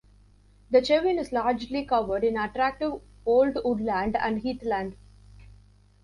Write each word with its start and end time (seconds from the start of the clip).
The 0.71 0.79
Chevin 0.81 1.19
is 1.19 1.31
largely 1.31 1.85
covered 1.85 2.23
in 2.23 2.35
attractive 2.35 3.01
old 3.23 3.59
woodland 3.63 4.17
and 4.17 4.41
heathland. 4.41 4.95